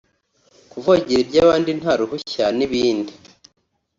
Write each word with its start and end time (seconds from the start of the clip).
kuvogera 0.71 1.19
iby’abandi 1.23 1.71
nta 1.79 1.93
ruhushya 1.99 2.45
n’ibindi 2.57 3.13